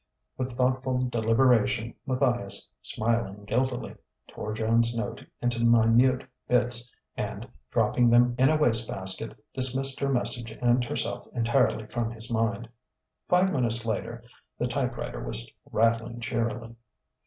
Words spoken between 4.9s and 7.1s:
note into minute bits